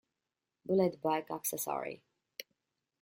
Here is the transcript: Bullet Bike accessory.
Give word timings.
Bullet 0.65 0.99
Bike 0.99 1.29
accessory. 1.29 2.01